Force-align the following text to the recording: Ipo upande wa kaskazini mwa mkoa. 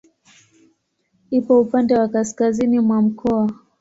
Ipo 1.31 1.61
upande 1.61 1.93
wa 1.95 2.07
kaskazini 2.07 2.79
mwa 2.79 3.01
mkoa. 3.01 3.49